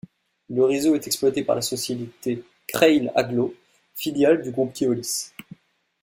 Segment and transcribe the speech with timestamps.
[0.49, 3.53] Le réseau est exploité par la société Creil agglo,
[3.93, 5.31] filiale du groupe Keolis.